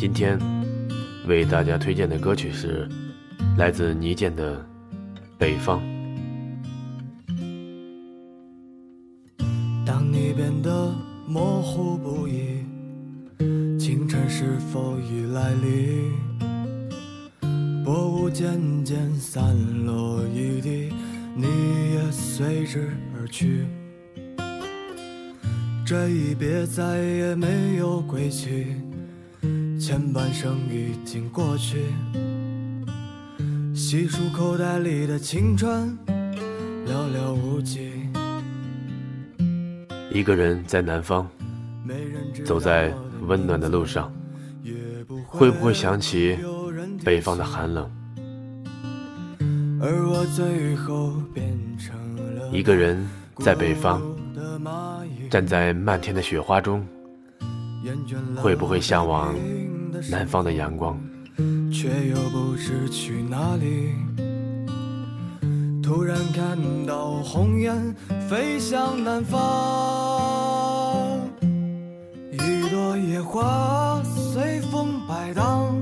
[0.00, 0.40] 今天
[1.26, 2.88] 为大家推荐的歌曲是
[3.58, 4.56] 来自倪健的
[5.36, 5.78] 《北方》。
[9.84, 10.90] 当你变得
[11.28, 12.64] 模糊不已，
[13.78, 16.14] 清晨是否已来临？
[17.84, 19.54] 薄雾渐渐散
[19.84, 20.94] 落一地，
[21.36, 21.44] 你
[21.92, 22.88] 也随之
[23.18, 23.66] 而去。
[25.84, 28.68] 这一别再也没有归期，
[29.78, 31.84] 前半生已经过去。
[33.74, 35.96] 细数口袋里的青春，
[36.86, 37.90] 寥寥无几。
[40.12, 41.26] 一个人在南方，
[42.44, 42.92] 走在
[43.26, 44.12] 温暖的路上，
[45.26, 46.36] 会不会想起
[47.04, 47.90] 北方的寒冷？
[49.80, 51.96] 而我最后变成
[52.36, 54.02] 了一个人在北方，
[55.30, 56.86] 站在漫天的雪花中，
[58.36, 59.34] 会不会向往
[60.10, 60.98] 南方的阳光？
[61.72, 63.94] 却又不知去哪里。
[65.82, 67.94] 突然看到红雁
[68.28, 69.38] 飞向南方，
[72.32, 75.74] 一朵野花随风摆荡。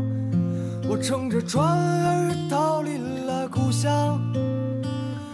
[0.88, 4.19] 我乘着船儿逃离了故乡，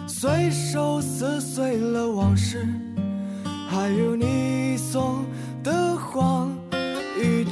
[0.08, 2.66] 随手撕碎了往事，
[3.68, 5.24] 还有你送
[5.62, 6.43] 的谎，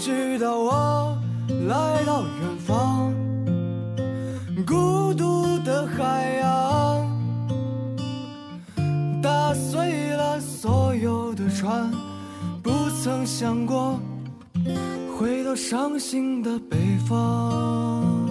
[0.05, 1.17] 直到我
[1.69, 3.15] 来到远方，
[4.67, 7.07] 孤独的海洋，
[9.23, 11.89] 打碎了所有的船，
[12.65, 14.01] 不曾想过
[15.17, 18.29] 回到伤心的北方。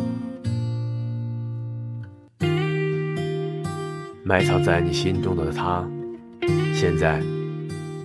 [4.25, 5.87] 埋藏在你心中的他，
[6.73, 7.21] 现在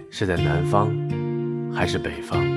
[0.09, 0.89] 是在南方
[1.75, 2.55] 还是北方？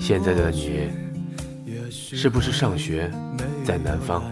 [0.00, 0.90] 现在的你，
[1.90, 3.10] 是不是上学
[3.64, 4.22] 在南方？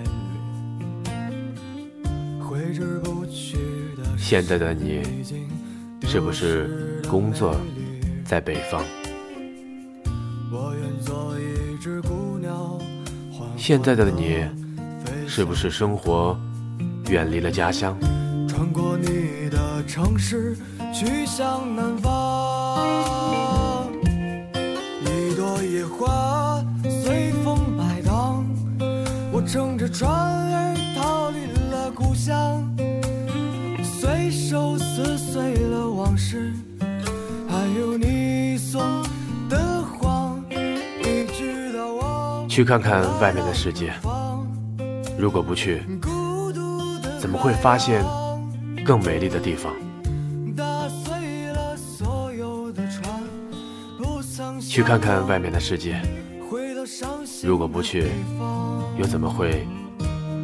[4.17, 5.03] 现在的你，
[6.03, 7.55] 是不是工作
[8.25, 8.83] 在北方？
[13.57, 14.45] 现在的你，
[15.29, 16.39] 是不是生活
[17.09, 17.97] 远离了家乡？
[18.49, 20.57] 穿过你的城市，
[20.93, 23.36] 去向南方。
[29.87, 32.69] 着船儿逃离了故乡，
[33.85, 36.53] 随手撕碎了往事，
[37.49, 38.83] 还有你送
[39.49, 43.93] 的谎，你知道我去看看外面的世界。
[44.03, 44.45] 方。
[45.17, 45.83] 如果不去，
[47.21, 48.05] 怎么会发现
[48.85, 49.73] 更美丽的地方？
[54.61, 56.03] 去看看外面的世界。
[57.43, 58.11] 如果不去
[58.99, 59.67] 又怎么会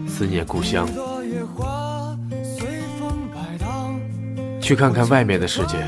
[0.06, 0.92] 思念故乡一？
[0.94, 3.98] 朵野花随风摆荡，
[4.60, 5.86] 去看看外面的世界。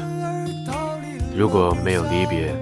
[1.37, 2.55] 如果没有离别，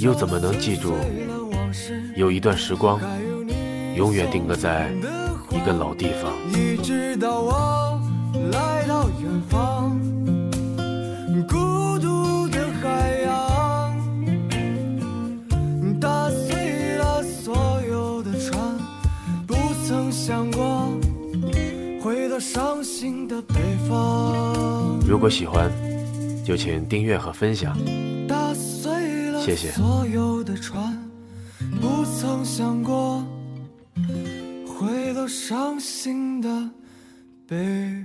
[0.00, 0.94] 又怎么能记住
[2.16, 3.00] 有一段时光
[3.94, 4.90] 永远定格在
[5.50, 6.30] 一个老地方？
[6.52, 8.00] 一直到我
[8.52, 9.53] 来到远方，
[20.26, 20.88] 想过
[22.00, 25.70] 回到伤心的北方，如果喜欢，
[26.42, 27.76] 就请订阅和分享。
[28.26, 30.98] 打碎了谢谢所有的船，
[31.78, 33.22] 不曾想过
[34.66, 36.48] 回到伤心的
[37.46, 38.02] 北